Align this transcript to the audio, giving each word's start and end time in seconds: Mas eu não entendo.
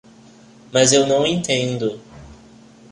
Mas 0.73 0.93
eu 0.93 1.05
não 1.05 1.27
entendo. 1.27 2.01